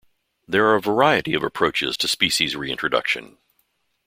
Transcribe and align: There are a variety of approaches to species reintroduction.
There 0.47 0.65
are 0.65 0.73
a 0.73 0.81
variety 0.81 1.35
of 1.35 1.43
approaches 1.43 1.95
to 1.97 2.07
species 2.07 2.55
reintroduction. 2.55 3.37